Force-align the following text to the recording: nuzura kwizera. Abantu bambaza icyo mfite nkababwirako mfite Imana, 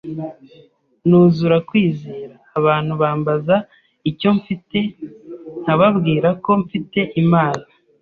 nuzura 1.07 1.57
kwizera. 1.69 2.35
Abantu 2.59 2.93
bambaza 3.01 3.55
icyo 4.09 4.29
mfite 4.37 4.79
nkababwirako 5.61 6.49
mfite 6.63 6.99
Imana, 7.21 7.63